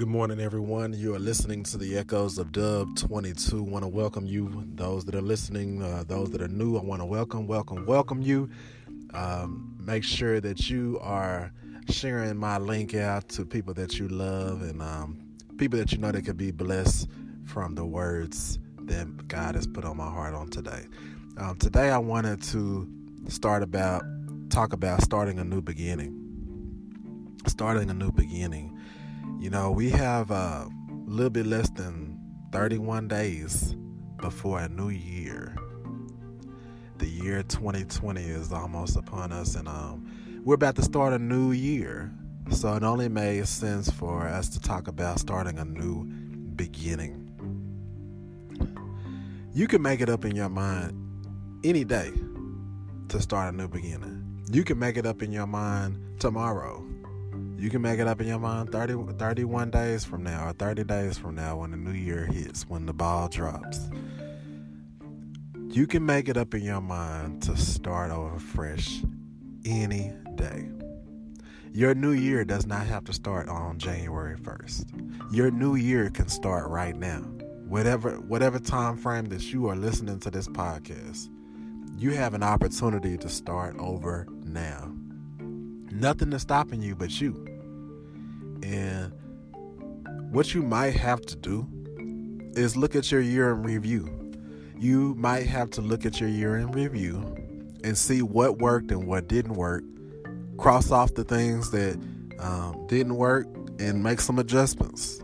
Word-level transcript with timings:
Good 0.00 0.08
morning, 0.08 0.40
everyone. 0.40 0.94
You 0.94 1.14
are 1.14 1.18
listening 1.18 1.62
to 1.64 1.76
the 1.76 1.98
Echoes 1.98 2.38
of 2.38 2.52
Dub 2.52 2.96
22. 2.96 3.62
Want 3.62 3.84
to 3.84 3.88
welcome 3.88 4.24
you, 4.24 4.64
those 4.74 5.04
that 5.04 5.14
are 5.14 5.20
listening, 5.20 5.82
uh, 5.82 6.04
those 6.08 6.30
that 6.30 6.40
are 6.40 6.48
new. 6.48 6.78
I 6.78 6.82
want 6.82 7.02
to 7.02 7.04
welcome, 7.04 7.46
welcome, 7.46 7.84
welcome 7.84 8.22
you. 8.22 8.48
Um, 9.12 9.76
make 9.78 10.02
sure 10.02 10.40
that 10.40 10.70
you 10.70 10.98
are 11.02 11.52
sharing 11.90 12.38
my 12.38 12.56
link 12.56 12.94
out 12.94 13.28
to 13.28 13.44
people 13.44 13.74
that 13.74 13.98
you 13.98 14.08
love 14.08 14.62
and 14.62 14.80
um, 14.80 15.20
people 15.58 15.78
that 15.78 15.92
you 15.92 15.98
know 15.98 16.10
that 16.10 16.24
could 16.24 16.38
be 16.38 16.50
blessed 16.50 17.06
from 17.44 17.74
the 17.74 17.84
words 17.84 18.58
that 18.84 19.28
God 19.28 19.54
has 19.54 19.66
put 19.66 19.84
on 19.84 19.98
my 19.98 20.08
heart 20.08 20.32
on 20.32 20.48
today. 20.48 20.86
Um, 21.36 21.58
today, 21.58 21.90
I 21.90 21.98
wanted 21.98 22.42
to 22.44 22.88
start 23.28 23.62
about 23.62 24.02
talk 24.48 24.72
about 24.72 25.02
starting 25.02 25.38
a 25.38 25.44
new 25.44 25.60
beginning. 25.60 26.16
Starting 27.46 27.90
a 27.90 27.94
new 27.94 28.12
beginning. 28.12 28.78
You 29.40 29.48
know, 29.48 29.70
we 29.70 29.88
have 29.88 30.30
a 30.30 30.68
little 31.06 31.30
bit 31.30 31.46
less 31.46 31.70
than 31.70 32.20
31 32.52 33.08
days 33.08 33.74
before 34.18 34.60
a 34.60 34.68
new 34.68 34.90
year. 34.90 35.56
The 36.98 37.08
year 37.08 37.42
2020 37.44 38.22
is 38.22 38.52
almost 38.52 38.96
upon 38.96 39.32
us, 39.32 39.54
and 39.54 39.66
um, 39.66 40.42
we're 40.44 40.56
about 40.56 40.76
to 40.76 40.82
start 40.82 41.14
a 41.14 41.18
new 41.18 41.52
year. 41.52 42.12
So 42.50 42.74
it 42.74 42.82
only 42.82 43.08
made 43.08 43.48
sense 43.48 43.90
for 43.90 44.28
us 44.28 44.50
to 44.50 44.60
talk 44.60 44.88
about 44.88 45.18
starting 45.18 45.58
a 45.58 45.64
new 45.64 46.04
beginning. 46.54 47.26
You 49.54 49.66
can 49.66 49.80
make 49.80 50.02
it 50.02 50.10
up 50.10 50.26
in 50.26 50.36
your 50.36 50.50
mind 50.50 50.92
any 51.64 51.84
day 51.84 52.12
to 53.08 53.22
start 53.22 53.54
a 53.54 53.56
new 53.56 53.68
beginning. 53.68 54.44
You 54.52 54.64
can 54.64 54.78
make 54.78 54.98
it 54.98 55.06
up 55.06 55.22
in 55.22 55.32
your 55.32 55.46
mind 55.46 56.20
tomorrow 56.20 56.89
you 57.60 57.68
can 57.68 57.82
make 57.82 58.00
it 58.00 58.06
up 58.06 58.22
in 58.22 58.26
your 58.26 58.38
mind 58.38 58.72
30, 58.72 59.18
31 59.18 59.70
days 59.70 60.02
from 60.02 60.22
now 60.22 60.48
or 60.48 60.52
30 60.54 60.84
days 60.84 61.18
from 61.18 61.34
now 61.34 61.58
when 61.58 61.72
the 61.72 61.76
new 61.76 61.92
year 61.92 62.24
hits, 62.24 62.66
when 62.66 62.86
the 62.86 62.94
ball 62.94 63.28
drops. 63.28 63.90
You 65.68 65.86
can 65.86 66.06
make 66.06 66.30
it 66.30 66.38
up 66.38 66.54
in 66.54 66.62
your 66.62 66.80
mind 66.80 67.42
to 67.42 67.56
start 67.58 68.10
over 68.12 68.38
fresh 68.38 69.02
any 69.66 70.10
day. 70.36 70.70
Your 71.74 71.94
new 71.94 72.12
year 72.12 72.46
does 72.46 72.66
not 72.66 72.86
have 72.86 73.04
to 73.04 73.12
start 73.12 73.50
on 73.50 73.78
January 73.78 74.38
1st. 74.38 75.32
Your 75.34 75.50
new 75.50 75.74
year 75.74 76.08
can 76.08 76.28
start 76.28 76.66
right 76.70 76.96
now. 76.96 77.20
Whatever 77.68 78.12
whatever 78.20 78.58
time 78.58 78.96
frame 78.96 79.26
that 79.26 79.52
you 79.52 79.68
are 79.68 79.76
listening 79.76 80.18
to 80.20 80.30
this 80.30 80.48
podcast, 80.48 81.28
you 81.98 82.12
have 82.12 82.32
an 82.32 82.42
opportunity 82.42 83.18
to 83.18 83.28
start 83.28 83.76
over 83.78 84.26
now. 84.44 84.90
Nothing 85.92 86.32
is 86.32 86.40
stopping 86.40 86.80
you 86.80 86.96
but 86.96 87.20
you. 87.20 87.49
And 88.62 89.12
what 90.32 90.54
you 90.54 90.62
might 90.62 90.94
have 90.94 91.20
to 91.22 91.36
do 91.36 91.66
is 92.54 92.76
look 92.76 92.94
at 92.94 93.10
your 93.10 93.20
year 93.20 93.50
in 93.50 93.62
review. 93.62 94.32
You 94.78 95.14
might 95.16 95.46
have 95.46 95.70
to 95.70 95.80
look 95.80 96.06
at 96.06 96.20
your 96.20 96.28
year 96.28 96.56
in 96.56 96.72
review 96.72 97.36
and 97.84 97.96
see 97.96 98.22
what 98.22 98.58
worked 98.58 98.90
and 98.90 99.06
what 99.06 99.28
didn't 99.28 99.54
work. 99.54 99.84
Cross 100.58 100.90
off 100.90 101.14
the 101.14 101.24
things 101.24 101.70
that 101.70 101.98
um, 102.38 102.86
didn't 102.86 103.16
work 103.16 103.46
and 103.78 104.02
make 104.02 104.20
some 104.20 104.38
adjustments. 104.38 105.20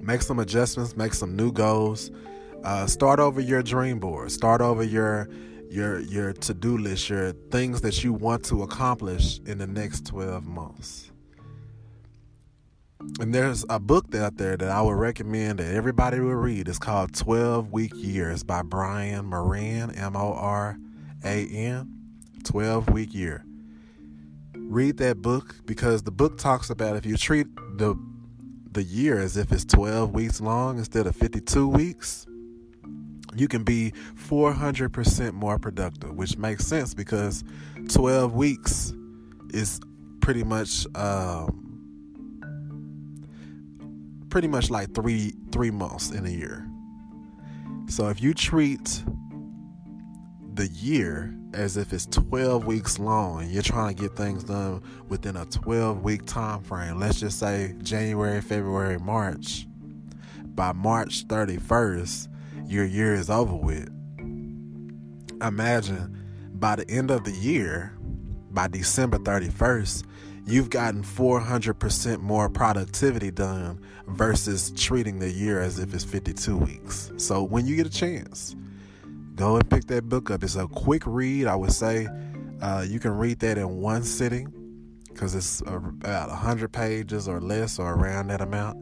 Make 0.00 0.22
some 0.22 0.38
adjustments, 0.38 0.96
make 0.96 1.14
some 1.14 1.36
new 1.36 1.52
goals. 1.52 2.10
Uh, 2.64 2.86
start 2.86 3.20
over 3.20 3.40
your 3.40 3.62
dream 3.62 3.98
board. 3.98 4.30
Start 4.32 4.60
over 4.60 4.82
your 4.82 5.28
your 5.70 6.00
your 6.00 6.32
to-do 6.32 6.76
list, 6.76 7.08
your 7.08 7.32
things 7.50 7.80
that 7.80 8.04
you 8.04 8.12
want 8.12 8.44
to 8.44 8.62
accomplish 8.62 9.40
in 9.46 9.58
the 9.58 9.66
next 9.66 10.06
12 10.06 10.44
months. 10.44 11.11
And 13.20 13.34
there's 13.34 13.64
a 13.68 13.78
book 13.78 14.14
out 14.14 14.36
there 14.36 14.56
that 14.56 14.68
I 14.68 14.80
would 14.82 14.96
recommend 14.96 15.58
that 15.58 15.72
everybody 15.74 16.18
would 16.18 16.32
read. 16.32 16.68
It's 16.68 16.78
called 16.78 17.14
12 17.14 17.70
Week 17.70 17.92
Years 17.94 18.42
by 18.42 18.62
Brian 18.62 19.26
Moran, 19.26 19.90
M 19.92 20.16
O 20.16 20.32
R 20.32 20.78
A 21.24 21.46
N. 21.46 22.02
12 22.44 22.90
Week 22.90 23.14
Year. 23.14 23.44
Read 24.54 24.96
that 24.98 25.22
book 25.22 25.56
because 25.66 26.02
the 26.02 26.10
book 26.10 26.38
talks 26.38 26.70
about 26.70 26.96
if 26.96 27.06
you 27.06 27.16
treat 27.16 27.46
the 27.76 27.94
the 28.72 28.82
year 28.82 29.18
as 29.18 29.36
if 29.36 29.52
it's 29.52 29.66
12 29.66 30.14
weeks 30.14 30.40
long 30.40 30.78
instead 30.78 31.06
of 31.06 31.14
52 31.14 31.68
weeks, 31.68 32.26
you 33.34 33.46
can 33.46 33.64
be 33.64 33.92
400% 34.14 35.32
more 35.32 35.58
productive, 35.58 36.14
which 36.14 36.38
makes 36.38 36.66
sense 36.66 36.94
because 36.94 37.44
12 37.90 38.32
weeks 38.34 38.94
is 39.52 39.78
pretty 40.20 40.42
much 40.42 40.86
um, 40.94 41.61
pretty 44.32 44.48
much 44.48 44.70
like 44.70 44.94
three 44.94 45.34
three 45.52 45.70
months 45.70 46.10
in 46.10 46.24
a 46.24 46.30
year. 46.30 46.66
So 47.86 48.08
if 48.08 48.22
you 48.22 48.32
treat 48.32 49.04
the 50.54 50.68
year 50.68 51.36
as 51.52 51.76
if 51.76 51.92
it's 51.92 52.06
12 52.06 52.64
weeks 52.64 52.98
long 52.98 53.42
and 53.42 53.50
you're 53.50 53.62
trying 53.62 53.94
to 53.94 54.02
get 54.02 54.16
things 54.16 54.44
done 54.44 54.82
within 55.06 55.36
a 55.36 55.44
12 55.44 56.02
week 56.02 56.24
time 56.24 56.62
frame 56.62 56.98
let's 56.98 57.20
just 57.20 57.38
say 57.38 57.74
january 57.82 58.40
february 58.40 58.98
march 58.98 59.66
by 60.54 60.72
march 60.72 61.26
31st 61.28 62.28
your 62.66 62.84
year 62.86 63.14
is 63.14 63.28
over 63.28 63.54
with 63.54 63.88
imagine 65.42 66.16
by 66.54 66.76
the 66.76 66.90
end 66.90 67.10
of 67.10 67.24
the 67.24 67.32
year 67.32 67.94
by 68.50 68.66
december 68.66 69.18
31st 69.18 70.04
you've 70.46 70.70
gotten 70.70 71.02
400% 71.02 72.20
more 72.20 72.48
productivity 72.48 73.30
done 73.30 73.80
versus 74.06 74.72
treating 74.76 75.18
the 75.18 75.30
year 75.30 75.60
as 75.60 75.78
if 75.78 75.94
it's 75.94 76.04
52 76.04 76.56
weeks. 76.56 77.12
So 77.16 77.42
when 77.42 77.66
you 77.66 77.76
get 77.76 77.86
a 77.86 77.90
chance, 77.90 78.56
go 79.34 79.56
and 79.56 79.68
pick 79.68 79.86
that 79.86 80.08
book 80.08 80.30
up. 80.30 80.42
It's 80.42 80.56
a 80.56 80.66
quick 80.66 81.02
read, 81.06 81.46
I 81.46 81.54
would 81.54 81.72
say. 81.72 82.08
Uh, 82.60 82.84
you 82.86 82.98
can 82.98 83.16
read 83.16 83.40
that 83.40 83.58
in 83.58 83.80
one 83.80 84.02
sitting 84.02 84.52
because 85.08 85.34
it's 85.34 85.60
about 85.62 86.28
100 86.28 86.72
pages 86.72 87.28
or 87.28 87.40
less 87.40 87.78
or 87.78 87.94
around 87.94 88.28
that 88.28 88.40
amount. 88.40 88.78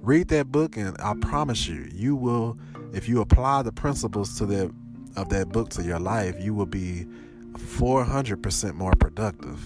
Read 0.00 0.28
that 0.28 0.50
book, 0.50 0.76
and 0.76 0.96
I 1.00 1.14
promise 1.20 1.68
you, 1.68 1.88
you 1.92 2.16
will, 2.16 2.58
if 2.92 3.08
you 3.08 3.20
apply 3.20 3.62
the 3.62 3.72
principles 3.72 4.36
to 4.38 4.46
that 4.46 4.72
of 5.14 5.28
that 5.28 5.50
book 5.50 5.68
to 5.70 5.82
your 5.82 6.00
life, 6.00 6.34
you 6.40 6.54
will 6.54 6.66
be 6.66 7.06
400% 7.52 8.74
more 8.74 8.92
productive. 8.98 9.60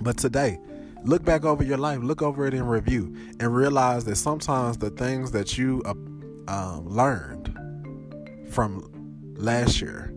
But 0.00 0.16
today, 0.16 0.58
look 1.04 1.24
back 1.24 1.44
over 1.44 1.62
your 1.62 1.78
life, 1.78 2.00
look 2.02 2.22
over 2.22 2.46
it 2.46 2.54
in 2.54 2.64
review, 2.64 3.14
and 3.38 3.54
realize 3.54 4.04
that 4.04 4.16
sometimes 4.16 4.78
the 4.78 4.90
things 4.90 5.30
that 5.32 5.58
you 5.58 5.82
uh, 5.84 5.94
um, 6.48 6.88
learned 6.88 7.56
from 8.50 8.90
last 9.36 9.80
year 9.80 10.14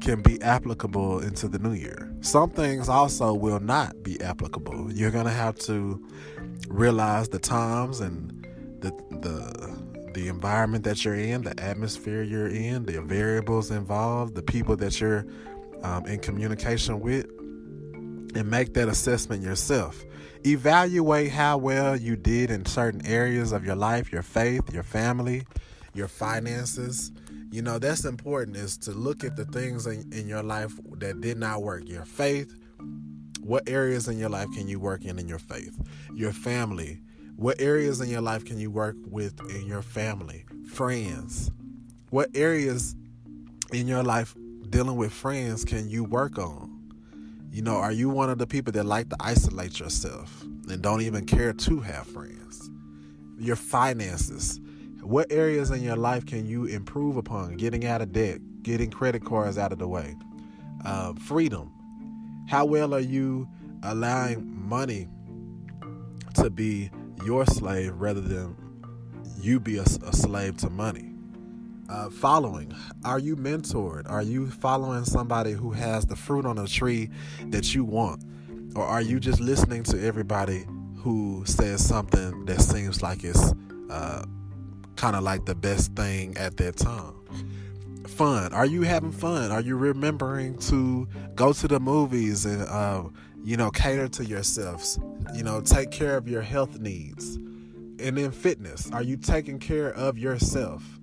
can 0.00 0.20
be 0.20 0.40
applicable 0.42 1.20
into 1.20 1.48
the 1.48 1.58
new 1.58 1.72
year. 1.72 2.12
Some 2.20 2.50
things 2.50 2.88
also 2.88 3.34
will 3.34 3.60
not 3.60 4.02
be 4.02 4.20
applicable. 4.20 4.92
You're 4.92 5.10
going 5.10 5.26
to 5.26 5.32
have 5.32 5.56
to 5.60 6.04
realize 6.68 7.28
the 7.28 7.38
times 7.38 8.00
and 8.00 8.46
the 8.80 8.90
the 9.20 9.82
the 10.14 10.28
environment 10.28 10.84
that 10.84 11.04
you're 11.04 11.14
in, 11.14 11.42
the 11.42 11.58
atmosphere 11.62 12.22
you're 12.22 12.48
in, 12.48 12.84
the 12.84 13.00
variables 13.00 13.70
involved, 13.70 14.34
the 14.34 14.42
people 14.42 14.76
that 14.76 15.00
you're 15.00 15.24
um, 15.82 16.04
in 16.06 16.18
communication 16.18 17.00
with 17.00 17.26
and 18.34 18.50
make 18.50 18.74
that 18.74 18.88
assessment 18.88 19.42
yourself. 19.42 20.04
Evaluate 20.44 21.30
how 21.30 21.56
well 21.56 21.96
you 21.96 22.16
did 22.16 22.50
in 22.50 22.66
certain 22.66 23.04
areas 23.06 23.52
of 23.52 23.64
your 23.64 23.76
life, 23.76 24.12
your 24.12 24.22
faith, 24.22 24.72
your 24.72 24.82
family, 24.82 25.44
your 25.94 26.08
finances. 26.08 27.12
You 27.50 27.62
know, 27.62 27.78
that's 27.78 28.04
important 28.04 28.56
is 28.56 28.76
to 28.78 28.92
look 28.92 29.24
at 29.24 29.36
the 29.36 29.44
things 29.44 29.86
in, 29.86 30.10
in 30.12 30.26
your 30.26 30.42
life 30.42 30.72
that 30.98 31.20
did 31.20 31.38
not 31.38 31.62
work. 31.62 31.88
Your 31.88 32.04
faith, 32.04 32.52
what 33.40 33.68
areas 33.68 34.08
in 34.08 34.18
your 34.18 34.30
life 34.30 34.48
can 34.54 34.66
you 34.66 34.80
work 34.80 35.04
in 35.04 35.18
in 35.18 35.28
your 35.28 35.38
faith? 35.38 35.78
Your 36.14 36.32
family, 36.32 37.00
what 37.36 37.60
areas 37.60 38.00
in 38.00 38.08
your 38.08 38.20
life 38.20 38.44
can 38.44 38.58
you 38.58 38.70
work 38.70 38.96
with 39.06 39.38
in 39.50 39.66
your 39.66 39.82
family? 39.82 40.44
Friends, 40.68 41.50
what 42.10 42.30
areas 42.34 42.96
in 43.72 43.86
your 43.86 44.02
life 44.02 44.34
dealing 44.70 44.96
with 44.96 45.12
friends 45.12 45.64
can 45.64 45.88
you 45.88 46.04
work 46.04 46.38
on? 46.38 46.71
You 47.52 47.60
know, 47.60 47.76
are 47.76 47.92
you 47.92 48.08
one 48.08 48.30
of 48.30 48.38
the 48.38 48.46
people 48.46 48.72
that 48.72 48.86
like 48.86 49.10
to 49.10 49.16
isolate 49.20 49.78
yourself 49.78 50.40
and 50.70 50.80
don't 50.80 51.02
even 51.02 51.26
care 51.26 51.52
to 51.52 51.80
have 51.80 52.06
friends? 52.06 52.70
Your 53.36 53.56
finances. 53.56 54.58
What 55.02 55.30
areas 55.30 55.70
in 55.70 55.82
your 55.82 55.96
life 55.96 56.24
can 56.24 56.46
you 56.46 56.64
improve 56.64 57.18
upon? 57.18 57.58
Getting 57.58 57.84
out 57.84 58.00
of 58.00 58.10
debt, 58.10 58.40
getting 58.62 58.90
credit 58.90 59.26
cards 59.26 59.58
out 59.58 59.70
of 59.70 59.78
the 59.78 59.86
way, 59.86 60.16
uh, 60.86 61.12
freedom. 61.12 61.70
How 62.48 62.64
well 62.64 62.94
are 62.94 63.00
you 63.00 63.46
allowing 63.82 64.50
money 64.66 65.10
to 66.36 66.48
be 66.48 66.90
your 67.26 67.44
slave 67.44 67.92
rather 67.96 68.22
than 68.22 68.56
you 69.38 69.60
be 69.60 69.76
a, 69.76 69.82
a 69.82 70.16
slave 70.16 70.56
to 70.58 70.70
money? 70.70 71.11
Uh, 71.92 72.08
following? 72.08 72.74
Are 73.04 73.18
you 73.18 73.36
mentored? 73.36 74.10
Are 74.10 74.22
you 74.22 74.50
following 74.50 75.04
somebody 75.04 75.52
who 75.52 75.72
has 75.72 76.06
the 76.06 76.16
fruit 76.16 76.46
on 76.46 76.56
the 76.56 76.66
tree 76.66 77.10
that 77.48 77.74
you 77.74 77.84
want? 77.84 78.24
Or 78.74 78.84
are 78.84 79.02
you 79.02 79.20
just 79.20 79.40
listening 79.40 79.82
to 79.84 80.02
everybody 80.02 80.64
who 80.96 81.42
says 81.44 81.86
something 81.86 82.46
that 82.46 82.60
seems 82.62 83.02
like 83.02 83.24
it's 83.24 83.52
uh, 83.90 84.24
kind 84.96 85.16
of 85.16 85.22
like 85.22 85.44
the 85.44 85.54
best 85.54 85.94
thing 85.94 86.36
at 86.38 86.56
that 86.56 86.76
time? 86.76 87.14
Fun. 88.06 88.54
Are 88.54 88.66
you 88.66 88.82
having 88.82 89.12
fun? 89.12 89.50
Are 89.52 89.60
you 89.60 89.76
remembering 89.76 90.56
to 90.60 91.06
go 91.34 91.52
to 91.52 91.68
the 91.68 91.78
movies 91.78 92.46
and, 92.46 92.62
uh, 92.62 93.04
you 93.44 93.58
know, 93.58 93.70
cater 93.70 94.08
to 94.08 94.24
yourselves? 94.24 94.98
You 95.34 95.42
know, 95.42 95.60
take 95.60 95.90
care 95.90 96.16
of 96.16 96.26
your 96.26 96.42
health 96.42 96.78
needs. 96.78 97.36
And 97.98 98.16
then 98.16 98.30
fitness. 98.30 98.90
Are 98.92 99.02
you 99.02 99.18
taking 99.18 99.58
care 99.58 99.92
of 99.92 100.18
yourself? 100.18 101.01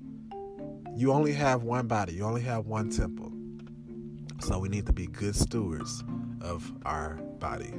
You 1.00 1.14
only 1.14 1.32
have 1.32 1.64
one 1.64 1.88
body, 1.88 2.12
you 2.12 2.26
only 2.26 2.42
have 2.42 2.68
one 2.68 2.90
temple. 2.90 3.32
So 4.42 4.60
we 4.60 4.68
need 4.68 4.86
to 4.86 4.92
be 4.92 5.08
good 5.08 5.34
stewards 5.34 6.04
of 6.42 6.70
our 6.84 7.14
body. 7.40 7.74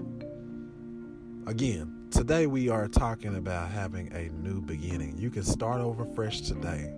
Again, 1.47 2.09
today 2.11 2.47
we 2.47 2.71
are 2.71 2.89
talking 2.89 3.37
about 3.37 3.69
having 3.69 4.11
a 4.15 4.31
new 4.43 4.63
beginning. 4.63 5.19
You 5.19 5.29
can 5.29 5.43
start 5.43 5.83
over 5.83 6.07
fresh 6.07 6.41
today. 6.41 6.95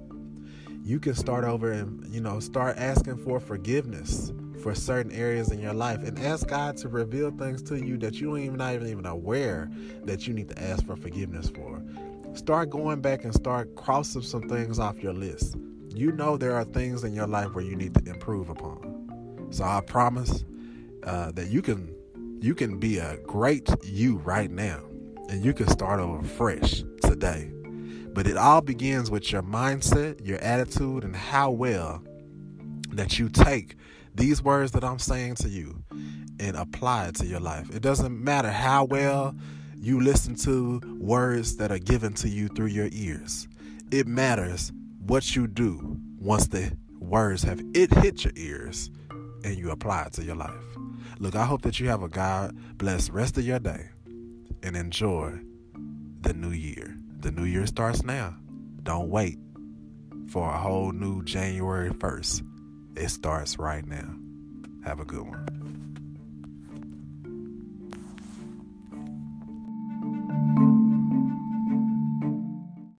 You 0.84 1.00
can 1.00 1.16
start 1.16 1.42
over 1.42 1.72
and, 1.72 2.06
you 2.14 2.20
know, 2.20 2.38
start 2.38 2.76
asking 2.78 3.16
for 3.16 3.40
forgiveness 3.40 4.32
for 4.62 4.76
certain 4.76 5.10
areas 5.10 5.50
in 5.50 5.58
your 5.58 5.74
life 5.74 6.04
and 6.04 6.16
ask 6.20 6.46
God 6.46 6.76
to 6.76 6.88
reveal 6.88 7.32
things 7.32 7.64
to 7.64 7.84
you 7.84 7.98
that 7.98 8.20
you 8.20 8.36
even 8.36 8.58
not 8.58 8.74
even 8.74 9.06
aware 9.06 9.68
that 10.04 10.28
you 10.28 10.34
need 10.34 10.50
to 10.50 10.62
ask 10.62 10.86
for 10.86 10.94
forgiveness 10.94 11.50
for. 11.50 11.82
Start 12.34 12.70
going 12.70 13.00
back 13.00 13.24
and 13.24 13.34
start 13.34 13.74
crossing 13.74 14.22
some 14.22 14.48
things 14.48 14.78
off 14.78 15.02
your 15.02 15.14
list. 15.14 15.56
You 15.94 16.12
know 16.12 16.36
there 16.36 16.54
are 16.54 16.64
things 16.64 17.04
in 17.04 17.12
your 17.12 17.26
life 17.26 17.54
where 17.54 17.64
you 17.64 17.76
need 17.76 17.94
to 17.94 18.10
improve 18.10 18.48
upon. 18.48 19.48
So 19.50 19.64
I 19.64 19.80
promise 19.82 20.44
uh, 21.04 21.32
that 21.32 21.48
you 21.48 21.60
can 21.60 21.94
you 22.40 22.54
can 22.54 22.78
be 22.78 22.98
a 22.98 23.18
great 23.18 23.68
you 23.84 24.16
right 24.18 24.50
now 24.50 24.80
and 25.28 25.44
you 25.44 25.52
can 25.52 25.68
start 25.68 26.00
over 26.00 26.22
fresh 26.22 26.82
today. 27.02 27.50
But 28.14 28.26
it 28.26 28.36
all 28.36 28.60
begins 28.60 29.10
with 29.10 29.30
your 29.30 29.42
mindset, 29.42 30.26
your 30.26 30.38
attitude, 30.38 31.04
and 31.04 31.14
how 31.14 31.50
well 31.50 32.02
that 32.90 33.18
you 33.18 33.28
take 33.28 33.76
these 34.14 34.42
words 34.42 34.72
that 34.72 34.84
I'm 34.84 34.98
saying 34.98 35.36
to 35.36 35.48
you 35.48 35.82
and 36.40 36.56
apply 36.56 37.06
it 37.06 37.14
to 37.16 37.26
your 37.26 37.40
life. 37.40 37.74
It 37.74 37.82
doesn't 37.82 38.22
matter 38.22 38.50
how 38.50 38.84
well 38.84 39.34
you 39.76 40.00
listen 40.00 40.36
to 40.36 40.80
words 41.00 41.56
that 41.56 41.70
are 41.70 41.78
given 41.78 42.12
to 42.14 42.28
you 42.28 42.48
through 42.48 42.66
your 42.66 42.88
ears. 42.92 43.48
It 43.90 44.06
matters 44.06 44.72
what 45.06 45.34
you 45.34 45.46
do 45.46 45.98
once 46.18 46.46
the 46.46 46.76
words 46.98 47.42
have 47.42 47.60
it 47.74 47.92
hit 47.92 48.24
your 48.24 48.32
ears 48.36 48.90
and 49.44 49.56
you 49.56 49.70
apply 49.70 50.02
it 50.02 50.12
to 50.14 50.24
your 50.24 50.36
life. 50.36 50.64
Look, 51.18 51.34
I 51.34 51.44
hope 51.44 51.62
that 51.62 51.80
you 51.80 51.88
have 51.88 52.02
a 52.02 52.08
God 52.08 52.56
blessed 52.78 53.10
rest 53.10 53.36
of 53.38 53.44
your 53.44 53.58
day 53.58 53.90
and 54.62 54.76
enjoy 54.76 55.40
the 56.20 56.32
new 56.34 56.50
year. 56.50 56.96
The 57.20 57.32
new 57.32 57.44
year 57.44 57.66
starts 57.66 58.04
now. 58.04 58.36
Don't 58.82 59.08
wait 59.08 59.38
for 60.28 60.48
a 60.48 60.58
whole 60.58 60.92
new 60.92 61.22
January 61.24 61.90
1st. 61.90 62.42
It 62.96 63.08
starts 63.08 63.58
right 63.58 63.86
now. 63.86 64.14
Have 64.84 65.00
a 65.00 65.04
good 65.04 65.22
one. 65.22 65.61